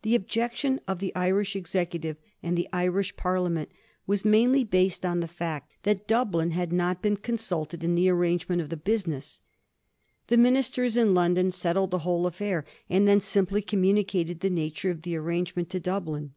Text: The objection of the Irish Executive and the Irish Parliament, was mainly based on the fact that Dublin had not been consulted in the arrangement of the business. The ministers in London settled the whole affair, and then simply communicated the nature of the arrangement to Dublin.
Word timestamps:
The 0.00 0.14
objection 0.14 0.80
of 0.88 0.98
the 0.98 1.14
Irish 1.14 1.54
Executive 1.54 2.16
and 2.42 2.56
the 2.56 2.70
Irish 2.72 3.14
Parliament, 3.18 3.68
was 4.06 4.24
mainly 4.24 4.64
based 4.64 5.04
on 5.04 5.20
the 5.20 5.28
fact 5.28 5.74
that 5.82 6.06
Dublin 6.08 6.52
had 6.52 6.72
not 6.72 7.02
been 7.02 7.18
consulted 7.18 7.84
in 7.84 7.94
the 7.94 8.08
arrangement 8.08 8.62
of 8.62 8.70
the 8.70 8.78
business. 8.78 9.42
The 10.28 10.38
ministers 10.38 10.96
in 10.96 11.12
London 11.12 11.50
settled 11.50 11.90
the 11.90 11.98
whole 11.98 12.26
affair, 12.26 12.64
and 12.88 13.06
then 13.06 13.20
simply 13.20 13.60
communicated 13.60 14.40
the 14.40 14.48
nature 14.48 14.88
of 14.88 15.02
the 15.02 15.14
arrangement 15.16 15.68
to 15.68 15.80
Dublin. 15.80 16.32